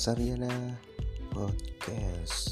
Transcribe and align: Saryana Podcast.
Saryana 0.00 0.80
Podcast. 1.28 2.49